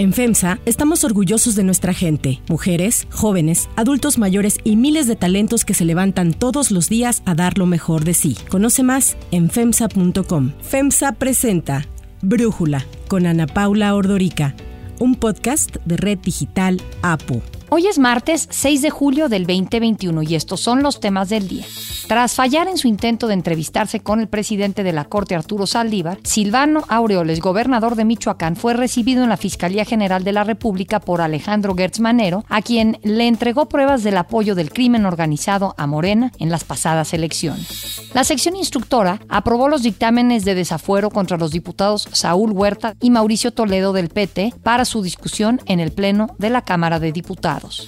[0.00, 5.66] En FEMSA estamos orgullosos de nuestra gente, mujeres, jóvenes, adultos mayores y miles de talentos
[5.66, 8.34] que se levantan todos los días a dar lo mejor de sí.
[8.48, 10.52] Conoce más en FEMSA.com.
[10.62, 11.86] FEMSA presenta
[12.22, 14.54] Brújula con Ana Paula Ordorica,
[15.00, 17.42] un podcast de Red Digital APU.
[17.68, 21.66] Hoy es martes 6 de julio del 2021 y estos son los temas del día.
[22.10, 26.18] Tras fallar en su intento de entrevistarse con el presidente de la Corte Arturo Saldívar,
[26.24, 31.20] Silvano Aureoles, gobernador de Michoacán, fue recibido en la Fiscalía General de la República por
[31.20, 36.32] Alejandro Gertz Manero, a quien le entregó pruebas del apoyo del crimen organizado a Morena
[36.40, 38.10] en las pasadas elecciones.
[38.12, 43.52] La sección instructora aprobó los dictámenes de desafuero contra los diputados Saúl Huerta y Mauricio
[43.52, 47.86] Toledo del PT para su discusión en el Pleno de la Cámara de Diputados.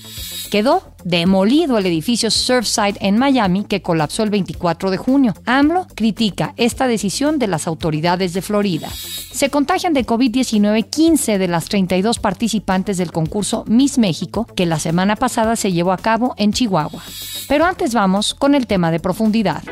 [0.53, 5.35] Quedó demolido el edificio Surfside en Miami que colapsó el 24 de junio.
[5.47, 8.89] AMLO critica esta decisión de las autoridades de Florida.
[8.91, 14.79] Se contagian de COVID-19 15 de las 32 participantes del concurso Miss México que la
[14.79, 17.03] semana pasada se llevó a cabo en Chihuahua.
[17.49, 19.63] Pero antes vamos con el tema de profundidad.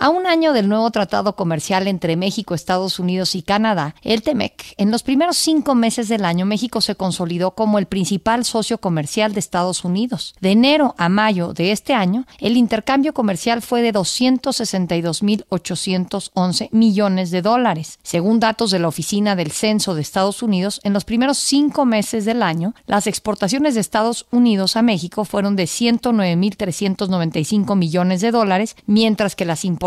[0.00, 4.74] A un año del nuevo tratado comercial entre México, Estados Unidos y Canadá, el TEMEC,
[4.76, 9.32] en los primeros cinco meses del año México se consolidó como el principal socio comercial
[9.32, 10.34] de Estados Unidos.
[10.40, 17.40] De enero a mayo de este año, el intercambio comercial fue de 262.811 millones de
[17.40, 18.00] dólares.
[18.02, 22.24] Según datos de la Oficina del Censo de Estados Unidos, en los primeros cinco meses
[22.24, 28.76] del año, las exportaciones de Estados Unidos a México fueron de 109.395 millones de dólares,
[28.86, 29.83] mientras que las importaciones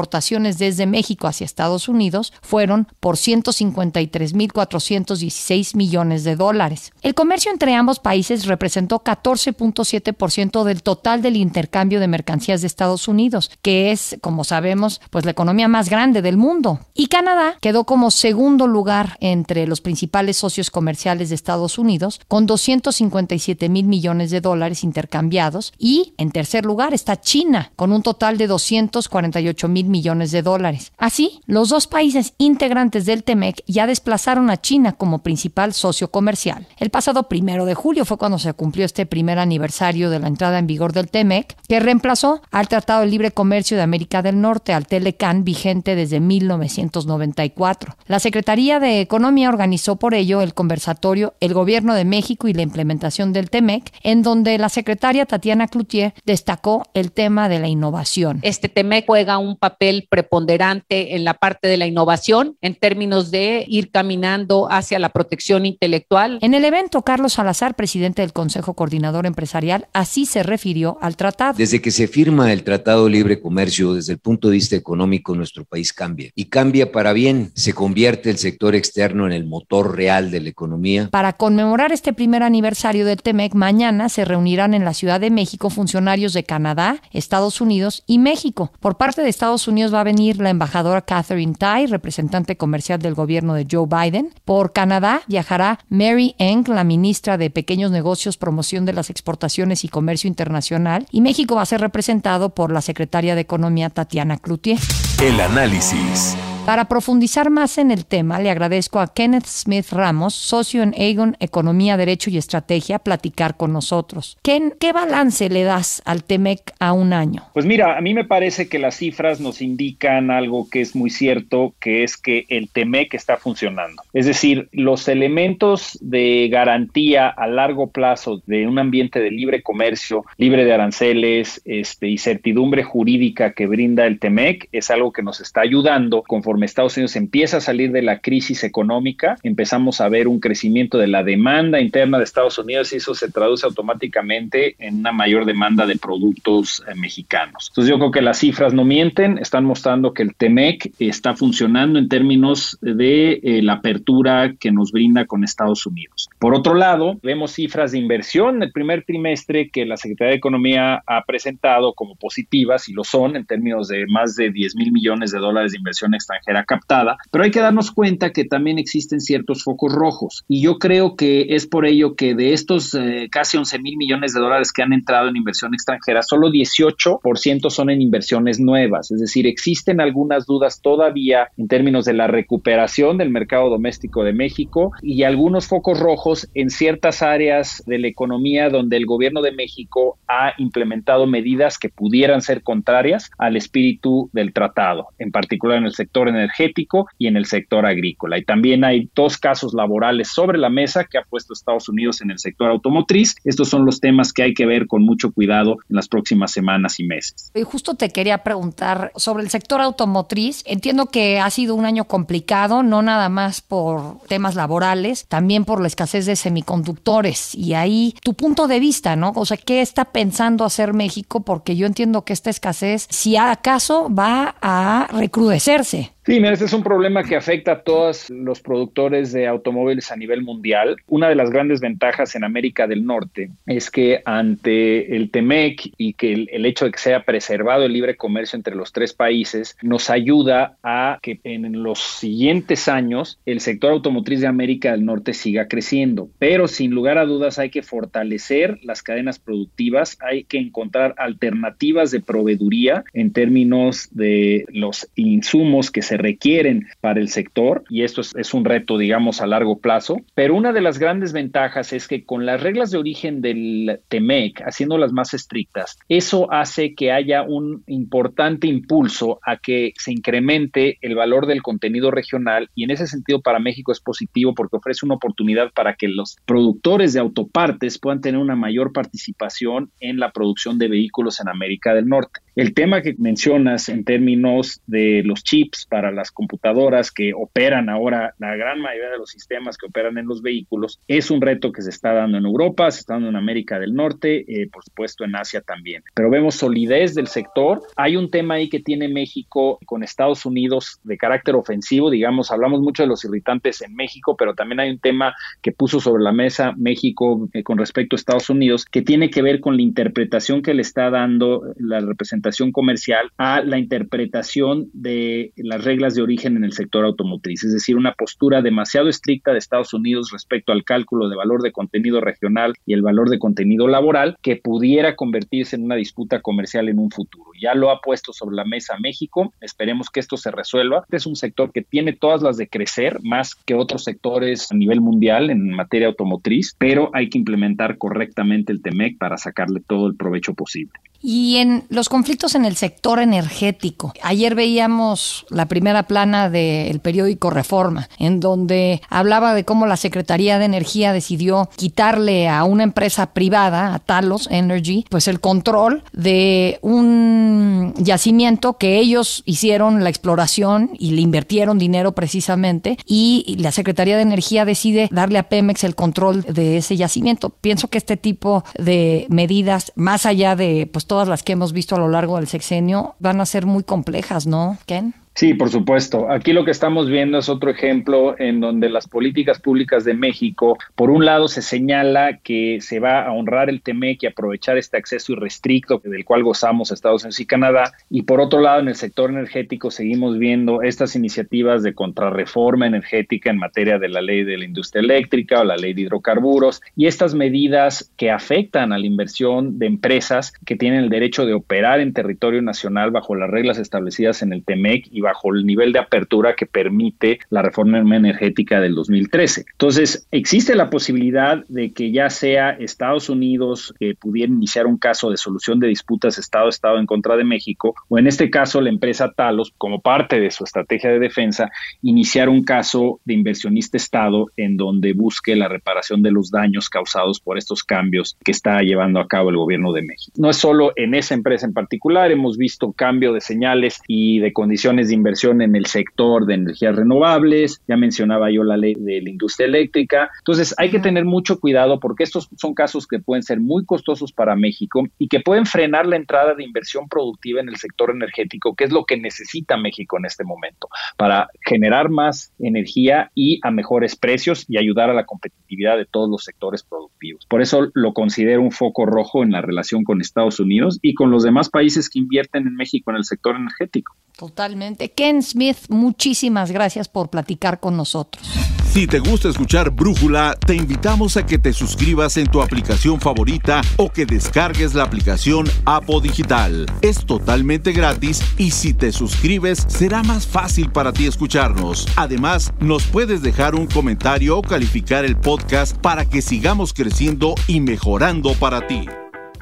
[0.58, 6.94] desde México hacia Estados Unidos fueron por 153.416 millones de dólares.
[7.02, 13.08] El comercio entre ambos países representó 14.7% del total del intercambio de mercancías de Estados
[13.08, 16.80] Unidos, que es, como sabemos, pues la economía más grande del mundo.
[16.94, 22.46] Y Canadá quedó como segundo lugar entre los principales socios comerciales de Estados Unidos, con
[22.46, 25.74] 257 mil millones de dólares intercambiados.
[25.80, 30.92] Y en tercer lugar está China, con un total de 248 mil millones de dólares.
[30.98, 36.68] Así, los dos países integrantes del TEMEC ya desplazaron a China como principal socio comercial.
[36.78, 40.60] El pasado primero de julio fue cuando se cumplió este primer aniversario de la entrada
[40.60, 44.74] en vigor del TEMEC, que reemplazó al Tratado de Libre Comercio de América del Norte,
[44.74, 47.96] al TELECAN, vigente desde 1994.
[48.06, 52.62] La Secretaría de Economía organizó por ello el conversatorio El Gobierno de México y la
[52.62, 58.40] implementación del TEMEC, en donde la secretaria Tatiana Cloutier destacó el tema de la innovación.
[58.42, 59.77] Este TEMEC juega un papel
[60.10, 65.66] preponderante en la parte de la innovación en términos de ir caminando hacia la protección
[65.66, 66.40] intelectual.
[66.42, 71.54] En el evento, Carlos Salazar, presidente del Consejo Coordinador Empresarial, así se refirió al tratado.
[71.58, 75.36] Desde que se firma el Tratado de Libre Comercio, desde el punto de vista económico,
[75.36, 76.32] nuestro país cambia.
[76.36, 77.52] Y cambia para bien.
[77.56, 81.10] Se convierte el sector externo en el motor real de la economía.
[81.12, 85.70] Para conmemorar este primer aniversario del TEMEC, mañana se reunirán en la Ciudad de México
[85.70, 88.72] funcionarios de Canadá, Estados Unidos y México.
[88.80, 93.14] Por parte de Estados Unidos, va a venir la embajadora Catherine Tai, representante comercial del
[93.14, 94.34] gobierno de Joe Biden.
[94.46, 99.90] Por Canadá viajará Mary Eng, la ministra de Pequeños Negocios, Promoción de las Exportaciones y
[99.90, 101.08] Comercio Internacional.
[101.12, 104.80] Y México va a ser representado por la secretaria de Economía Tatiana Cloutier.
[105.22, 106.36] El análisis.
[106.68, 111.38] Para profundizar más en el tema, le agradezco a Kenneth Smith Ramos, socio en Aegon
[111.40, 114.38] Economía, Derecho y Estrategia, platicar con nosotros.
[114.42, 117.44] Ken, ¿qué balance le das al TEMEC a un año?
[117.54, 121.10] Pues mira, a mí me parece que las cifras nos indican algo que es muy
[121.10, 124.04] cierto, que es que el TEMEC está funcionando.
[124.12, 130.26] Es decir, los elementos de garantía a largo plazo de un ambiente de libre comercio,
[130.36, 135.40] libre de aranceles este, y certidumbre jurídica que brinda el TEMEC es algo que nos
[135.40, 140.28] está ayudando conforme Estados Unidos empieza a salir de la crisis económica, empezamos a ver
[140.28, 145.00] un crecimiento de la demanda interna de Estados Unidos y eso se traduce automáticamente en
[145.00, 147.68] una mayor demanda de productos eh, mexicanos.
[147.70, 152.00] Entonces yo creo que las cifras no mienten, están mostrando que el TEMEC está funcionando
[152.00, 156.30] en términos de eh, la apertura que nos brinda con Estados Unidos.
[156.40, 160.38] Por otro lado, vemos cifras de inversión en el primer trimestre que la Secretaría de
[160.38, 164.92] Economía ha presentado como positivas y lo son en términos de más de 10 mil
[164.92, 168.80] millones de dólares de inversión extranjera era captada, pero hay que darnos cuenta que también
[168.80, 170.44] existen ciertos focos rojos.
[170.48, 174.34] Y yo creo que es por ello que de estos eh, casi 11 mil millones
[174.34, 179.20] de dólares que han entrado en inversión extranjera, solo 18% son en inversiones nuevas, es
[179.20, 184.92] decir, existen algunas dudas todavía en términos de la recuperación del mercado doméstico de México
[185.02, 190.18] y algunos focos rojos en ciertas áreas de la economía donde el gobierno de México
[190.28, 195.94] ha implementado medidas que pudieran ser contrarias al espíritu del tratado, en particular en el
[195.94, 198.38] sector energético y en el sector agrícola.
[198.38, 202.32] Y también hay dos casos laborales sobre la mesa que ha puesto Estados Unidos en
[202.32, 203.36] el sector automotriz.
[203.44, 207.00] Estos son los temas que hay que ver con mucho cuidado en las próximas semanas
[207.00, 207.52] y meses.
[207.54, 210.64] Y justo te quería preguntar sobre el sector automotriz.
[210.66, 215.82] Entiendo que ha sido un año complicado, no nada más por temas laborales, también por
[215.82, 217.56] la escasez de semiconductores.
[217.56, 219.32] Y ahí tu punto de vista, ¿no?
[219.36, 221.42] O sea, ¿qué está pensando hacer México?
[221.42, 226.14] Porque yo entiendo que esta escasez, si acaso, va a recrudecerse.
[226.28, 230.18] Sí, mira, este es un problema que afecta a todos los productores de automóviles a
[230.18, 230.98] nivel mundial.
[231.08, 236.12] Una de las grandes ventajas en América del Norte es que ante el TEMEC y
[236.16, 240.10] que el, hecho de que sea preservado el libre comercio entre los tres países nos
[240.10, 245.70] ayuda a que en los siguientes años el sector automotriz de América del Norte siga
[245.70, 246.30] creciendo.
[246.40, 252.12] Pero sin lugar a dudas hay que fortalecer las cadenas productivas, hay que encontrar alternativas
[252.12, 258.22] de proveeduría en términos de los insumos que se requieren para el sector y esto
[258.22, 260.18] es, un reto, digamos, a largo plazo.
[260.34, 264.62] Pero una de las grandes ventajas es que con las reglas de origen del TEMEC,
[264.66, 271.16] haciéndolas más estrictas, eso hace que haya un importante impulso a que se incremente el
[271.16, 275.16] valor del contenido regional y en ese sentido para México es positivo porque ofrece una
[275.16, 280.78] oportunidad para que los productores de autopartes puedan tener una mayor participación en la producción
[280.78, 282.40] de vehículos en América del Norte.
[282.56, 288.34] El tema que mencionas en términos de los chips para las computadoras que operan ahora,
[288.38, 291.82] la gran mayoría de los sistemas que operan en los vehículos, es un reto que
[291.82, 295.24] se está dando en Europa, se está dando en América del Norte, eh, por supuesto
[295.24, 296.04] en Asia también.
[296.14, 297.82] Pero vemos solidez del sector.
[297.96, 302.82] Hay un tema ahí que tiene México con Estados Unidos de carácter ofensivo, digamos, hablamos
[302.82, 306.32] mucho de los irritantes en México, pero también hay un tema que puso sobre la
[306.32, 310.62] mesa México eh, con respecto a Estados Unidos que tiene que ver con la interpretación
[310.62, 316.56] que le está dando la representación comercial a la interpretación de las reglas de origen
[316.56, 320.84] en el sector automotriz, es decir, una postura demasiado estricta de Estados Unidos respecto al
[320.84, 325.76] cálculo de valor de contenido regional y el valor de contenido laboral que pudiera convertirse
[325.76, 327.52] en una disputa comercial en un futuro.
[327.60, 331.00] Ya lo ha puesto sobre la mesa México, esperemos que esto se resuelva.
[331.00, 334.76] Este es un sector que tiene todas las de crecer más que otros sectores a
[334.76, 340.08] nivel mundial en materia automotriz, pero hay que implementar correctamente el TEMEC para sacarle todo
[340.08, 340.94] el provecho posible.
[341.22, 344.14] Y en los conflictos en el sector energético.
[344.22, 350.60] Ayer veíamos la primera plana del periódico Reforma, en donde hablaba de cómo la Secretaría
[350.60, 356.80] de Energía decidió quitarle a una empresa privada, a Talos Energy, pues el control de
[356.82, 364.16] un yacimiento que ellos hicieron la exploración y le invirtieron dinero precisamente y la Secretaría
[364.16, 367.50] de Energía decide darle a Pemex el control de ese yacimiento.
[367.50, 371.96] Pienso que este tipo de medidas, más allá de pues todas las que hemos visto
[371.96, 375.16] a lo largo del sexenio, van a ser muy complejas, ¿no, Ken?
[375.38, 376.32] Sí, por supuesto.
[376.32, 380.80] Aquí lo que estamos viendo es otro ejemplo en donde las políticas públicas de México,
[380.96, 384.98] por un lado, se señala que se va a honrar el TEMEC y aprovechar este
[384.98, 388.96] acceso irrestricto del cual gozamos Estados Unidos y Canadá, y por otro lado, en el
[388.96, 394.58] sector energético seguimos viendo estas iniciativas de contrarreforma energética en materia de la ley de
[394.58, 399.06] la industria eléctrica o la ley de hidrocarburos y estas medidas que afectan a la
[399.06, 403.78] inversión de empresas que tienen el derecho de operar en territorio nacional bajo las reglas
[403.78, 408.80] establecidas en el TEMEC y bajo el nivel de apertura que permite la reforma energética
[408.80, 409.66] del 2013.
[409.74, 415.30] Entonces, existe la posibilidad de que ya sea Estados Unidos que pudiera iniciar un caso
[415.30, 419.34] de solución de disputas Estado-Estado en contra de México, o en este caso la empresa
[419.36, 424.78] Talos, como parte de su estrategia de defensa, iniciar un caso de inversionista Estado en
[424.78, 429.28] donde busque la reparación de los daños causados por estos cambios que está llevando a
[429.28, 430.38] cabo el gobierno de México.
[430.38, 434.54] No es solo en esa empresa en particular, hemos visto cambio de señales y de
[434.54, 439.22] condiciones de inversión en el sector de energías renovables, ya mencionaba yo la ley de
[439.22, 440.30] la industria eléctrica.
[440.40, 444.32] Entonces hay que tener mucho cuidado porque estos son casos que pueden ser muy costosos
[444.32, 448.76] para México y que pueden frenar la entrada de inversión productiva en el sector energético,
[448.76, 453.72] que es lo que necesita México en este momento, para generar más energía y a
[453.72, 457.46] mejores precios y ayudar a la competitividad de todos los sectores productivos.
[457.48, 461.32] Por eso lo considero un foco rojo en la relación con Estados Unidos y con
[461.32, 464.16] los demás países que invierten en México en el sector energético.
[464.38, 465.12] Totalmente.
[465.12, 468.48] Ken Smith, muchísimas gracias por platicar con nosotros.
[468.92, 473.82] Si te gusta escuchar Brújula, te invitamos a que te suscribas en tu aplicación favorita
[473.98, 476.86] o que descargues la aplicación Apo Digital.
[477.02, 482.08] Es totalmente gratis y si te suscribes será más fácil para ti escucharnos.
[482.16, 487.82] Además, nos puedes dejar un comentario o calificar el podcast para que sigamos creciendo y
[487.82, 489.06] mejorando para ti.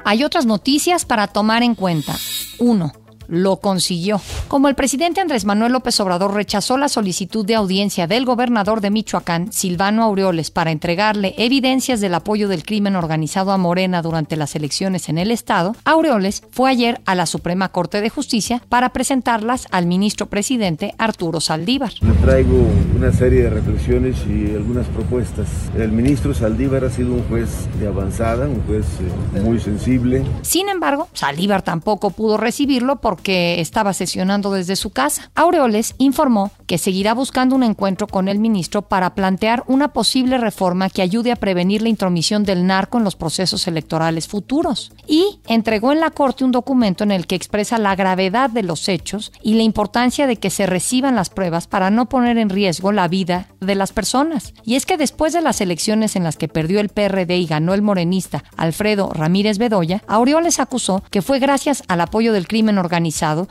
[0.04, 2.14] Hay otras noticias para tomar en cuenta.
[2.58, 4.20] 1 lo consiguió.
[4.48, 8.90] Como el presidente Andrés Manuel López Obrador rechazó la solicitud de audiencia del gobernador de
[8.90, 14.54] Michoacán, Silvano Aureoles, para entregarle evidencias del apoyo del crimen organizado a Morena durante las
[14.54, 19.66] elecciones en el estado, Aureoles fue ayer a la Suprema Corte de Justicia para presentarlas
[19.70, 21.92] al ministro presidente Arturo Saldívar.
[22.00, 22.66] Le traigo
[22.96, 25.48] una serie de reflexiones y algunas propuestas.
[25.76, 28.86] El ministro Saldívar ha sido un juez de avanzada, un juez
[29.34, 30.24] eh, muy sensible.
[30.42, 35.30] Sin embargo, Saldívar tampoco pudo recibirlo porque estaba sesionando desde su casa.
[35.34, 40.90] Aureoles informó que seguirá buscando un encuentro con el ministro para plantear una posible reforma
[40.90, 44.92] que ayude a prevenir la intromisión del narco en los procesos electorales futuros.
[45.06, 48.86] Y entregó en la Corte un documento en el que expresa la gravedad de los
[48.86, 52.92] hechos y la importancia de que se reciban las pruebas para no poner en riesgo
[52.92, 54.52] la vida de las personas.
[54.62, 57.72] Y es que después de las elecciones en las que perdió el PRD y ganó
[57.72, 63.05] el morenista Alfredo Ramírez Bedoya, Aureoles acusó que fue gracias al apoyo del crimen organizado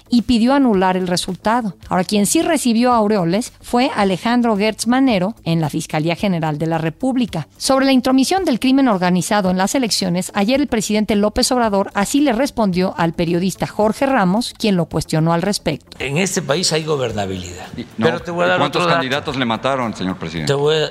[0.09, 1.75] y pidió anular el resultado.
[1.89, 6.67] Ahora, quien sí recibió a Aureoles fue Alejandro Gertz Manero en la Fiscalía General de
[6.67, 7.47] la República.
[7.57, 12.21] Sobre la intromisión del crimen organizado en las elecciones, ayer el presidente López Obrador así
[12.21, 15.97] le respondió al periodista Jorge Ramos, quien lo cuestionó al respecto.
[15.99, 17.67] En este país hay gobernabilidad.
[17.97, 19.01] No, pero te voy a dar ¿Cuántos otro dato.
[19.01, 20.51] candidatos le mataron, señor presidente?
[20.53, 20.89] Te voy a-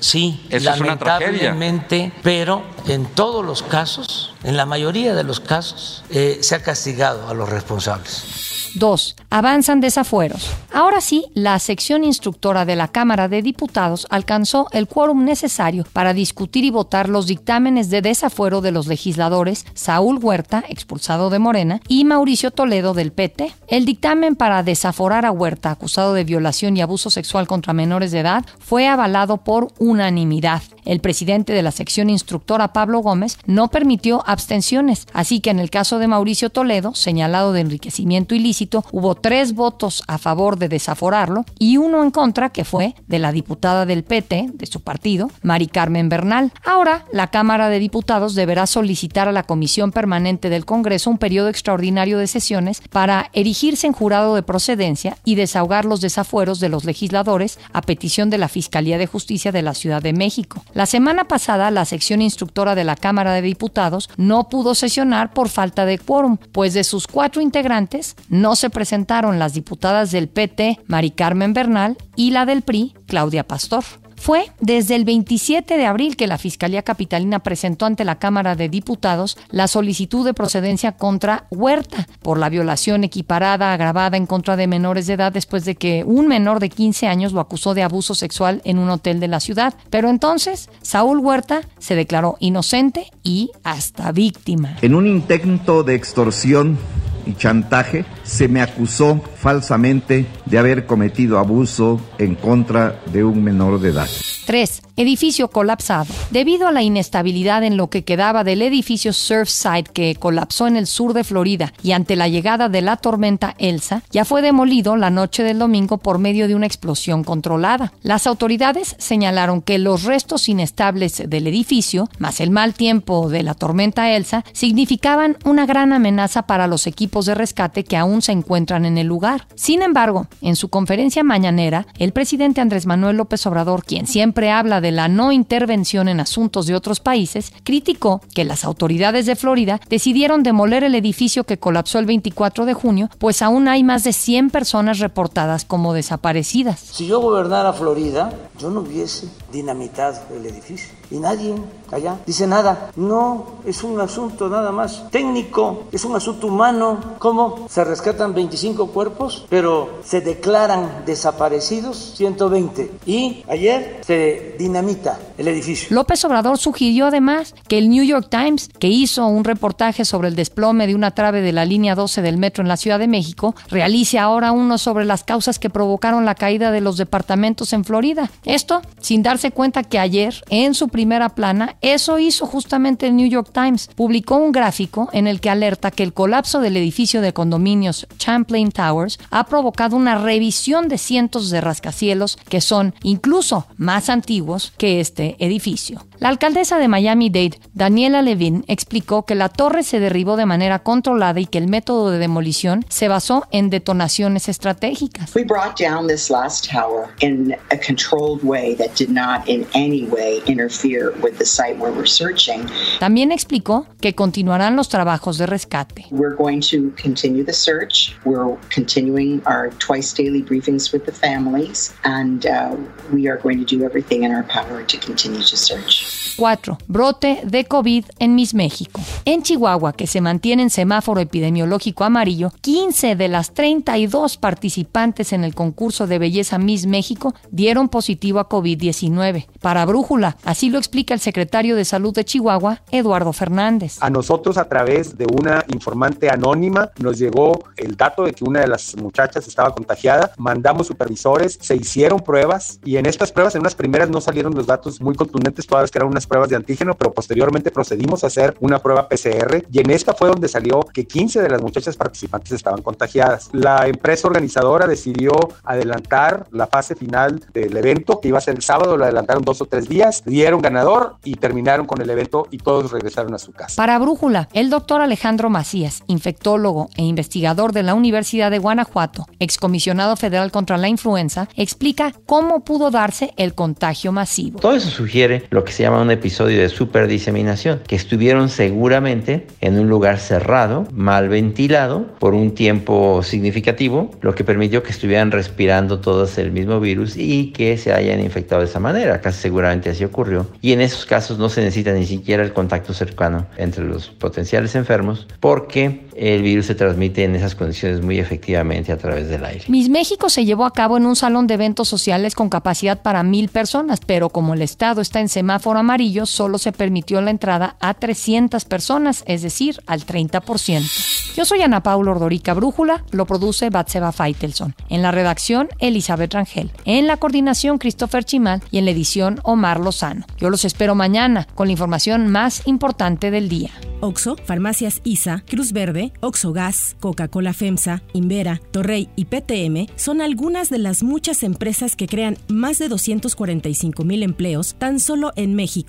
[0.00, 1.50] sí, Eso es una tragedia.
[1.50, 6.62] lamentablemente, pero en todos los casos, en la mayoría de los casos, eh, se ha
[6.62, 8.44] castigado a los responsables.
[8.74, 9.16] 2.
[9.30, 10.50] Avanzan desafueros.
[10.72, 16.12] Ahora sí, la sección instructora de la Cámara de Diputados alcanzó el quórum necesario para
[16.12, 21.80] discutir y votar los dictámenes de desafuero de los legisladores Saúl Huerta, expulsado de Morena,
[21.88, 23.54] y Mauricio Toledo del PT.
[23.68, 28.20] El dictamen para desaforar a Huerta, acusado de violación y abuso sexual contra menores de
[28.20, 30.62] edad, fue avalado por unanimidad.
[30.84, 35.70] El presidente de la sección instructora, Pablo Gómez, no permitió abstenciones, así que en el
[35.70, 41.44] caso de Mauricio Toledo, señalado de enriquecimiento ilícito, hubo tres votos a favor de desaforarlo
[41.58, 45.68] y uno en contra, que fue de la diputada del PT, de su partido, Mari
[45.68, 46.52] Carmen Bernal.
[46.64, 51.48] Ahora, la Cámara de Diputados deberá solicitar a la Comisión Permanente del Congreso un periodo
[51.48, 56.84] extraordinario de sesiones para erigirse en jurado de procedencia y desahogar los desafueros de los
[56.84, 60.62] legisladores a petición de la Fiscalía de Justicia de la Ciudad de México.
[60.74, 65.48] La semana pasada, la sección instructora de la Cámara de Diputados no pudo sesionar por
[65.48, 70.80] falta de quórum, pues de sus cuatro integrantes no se presentaron las diputadas del PT,
[70.88, 73.84] Mari Carmen Bernal, y la del PRI, Claudia Pastor.
[74.24, 78.70] Fue desde el 27 de abril que la Fiscalía Capitalina presentó ante la Cámara de
[78.70, 84.66] Diputados la solicitud de procedencia contra Huerta por la violación equiparada agravada en contra de
[84.66, 88.14] menores de edad después de que un menor de 15 años lo acusó de abuso
[88.14, 89.74] sexual en un hotel de la ciudad.
[89.90, 94.78] Pero entonces Saúl Huerta se declaró inocente y hasta víctima.
[94.80, 96.78] En un intento de extorsión
[97.26, 103.80] y chantaje, se me acusó falsamente de haber cometido abuso en contra de un menor
[103.80, 104.08] de edad.
[104.44, 104.82] 3.
[104.96, 106.06] Edificio colapsado.
[106.30, 110.86] Debido a la inestabilidad en lo que quedaba del edificio Surfside que colapsó en el
[110.86, 115.10] sur de Florida y ante la llegada de la tormenta Elsa, ya fue demolido la
[115.10, 117.92] noche del domingo por medio de una explosión controlada.
[118.02, 123.54] Las autoridades señalaron que los restos inestables del edificio, más el mal tiempo de la
[123.54, 128.84] tormenta Elsa, significaban una gran amenaza para los equipos de rescate que aún se encuentran
[128.84, 129.46] en el lugar.
[129.54, 134.80] Sin embargo, en su conferencia mañanera, el presidente Andrés Manuel López Obrador, quien siempre habla
[134.80, 139.80] de la no intervención en asuntos de otros países, criticó que las autoridades de Florida
[139.88, 144.12] decidieron demoler el edificio que colapsó el 24 de junio, pues aún hay más de
[144.12, 146.80] 100 personas reportadas como desaparecidas.
[146.80, 150.90] Si yo gobernara Florida, yo no hubiese dinamitado el edificio.
[151.14, 151.54] Y nadie
[151.92, 152.90] allá dice nada.
[152.96, 156.98] No, es un asunto nada más técnico, es un asunto humano.
[157.20, 157.68] ¿Cómo?
[157.70, 162.90] Se rescatan 25 cuerpos, pero se declaran desaparecidos 120.
[163.06, 165.86] Y ayer se dinamita el edificio.
[165.90, 170.34] López Obrador sugirió además que el New York Times, que hizo un reportaje sobre el
[170.34, 173.54] desplome de una trave de la línea 12 del metro en la Ciudad de México,
[173.68, 178.32] realice ahora uno sobre las causas que provocaron la caída de los departamentos en Florida.
[178.44, 183.28] Esto sin darse cuenta que ayer, en su primera plana, eso hizo justamente el New
[183.28, 183.90] York Times.
[183.94, 188.72] Publicó un gráfico en el que alerta que el colapso del edificio de condominios Champlain
[188.72, 194.98] Towers ha provocado una revisión de cientos de rascacielos que son incluso más antiguos que
[195.00, 196.06] este edificio.
[196.20, 201.38] La alcaldesa de Miami-Dade, Daniela Levin, explicó que la torre se derribó de manera controlada
[201.38, 205.34] y que el método de demolición se basó en detonaciones estratégicas.
[205.36, 210.04] We brought down this last tower in a controlled way that did not in any
[210.04, 212.66] way interfere with the site where we're searching.
[212.98, 216.06] También explicó que continuarán los trabajos de rescate.
[216.10, 217.74] We're going to continue the search.
[217.74, 218.14] search.
[218.24, 222.76] We're continuing our twice daily briefings with the families, and uh,
[223.12, 226.23] we are going to do everything in our power to continue to search.
[226.36, 226.78] 4.
[226.88, 229.00] Brote de COVID en Miss México.
[229.24, 235.44] En Chihuahua, que se mantiene en semáforo epidemiológico amarillo, 15 de las 32 participantes en
[235.44, 239.46] el concurso de belleza Miss México dieron positivo a COVID-19.
[239.60, 243.98] Para Brújula, así lo explica el secretario de Salud de Chihuahua, Eduardo Fernández.
[244.00, 248.60] A nosotros, a través de una informante anónima, nos llegó el dato de que una
[248.60, 250.32] de las muchachas estaba contagiada.
[250.36, 254.66] Mandamos supervisores, se hicieron pruebas y en estas pruebas, en unas primeras, no salieron los
[254.66, 258.56] datos muy contundentes, todas que eran unas pruebas de antígeno, pero posteriormente procedimos a hacer
[258.60, 262.52] una prueba PCR y en esta fue donde salió que 15 de las muchachas participantes
[262.52, 263.50] estaban contagiadas.
[263.52, 268.62] La empresa organizadora decidió adelantar la fase final del evento, que iba a ser el
[268.62, 272.58] sábado, lo adelantaron dos o tres días, dieron ganador y terminaron con el evento y
[272.58, 273.74] todos regresaron a su casa.
[273.76, 280.16] Para Brújula, el doctor Alejandro Macías, infectólogo e investigador de la Universidad de Guanajuato, excomisionado
[280.16, 284.60] federal contra la influenza, explica cómo pudo darse el contagio masivo.
[284.60, 289.78] Todo eso sugiere lo que se llama un episodio de superdiseminación, que estuvieron seguramente en
[289.78, 296.00] un lugar cerrado, mal ventilado, por un tiempo significativo, lo que permitió que estuvieran respirando
[296.00, 299.20] todos el mismo virus y que se hayan infectado de esa manera.
[299.20, 300.46] Casi seguramente así ocurrió.
[300.60, 304.74] Y en esos casos no se necesita ni siquiera el contacto cercano entre los potenciales
[304.74, 309.64] enfermos, porque el virus se transmite en esas condiciones muy efectivamente a través del aire.
[309.68, 313.22] Miss México se llevó a cabo en un salón de eventos sociales con capacidad para
[313.22, 317.76] mil personas, pero como el estado está en semáforo amarillo, solo se permitió la entrada
[317.80, 321.34] a 300 personas, es decir, al 30%.
[321.36, 324.74] Yo soy Ana Paula Ordorica Brújula, lo produce Batseba Feitelson.
[324.88, 326.70] En la redacción, Elizabeth Rangel.
[326.84, 328.62] En la coordinación, Christopher Chimal.
[328.70, 330.26] Y en la edición, Omar Lozano.
[330.38, 333.70] Yo los espero mañana con la información más importante del día.
[334.00, 340.68] Oxo, Farmacias ISA, Cruz Verde, Oxo Gas, Coca-Cola FEMSA, Invera, Torrey y PTM son algunas
[340.68, 345.54] de las muchas empresas que crean más de 245 mil empleos tan solo en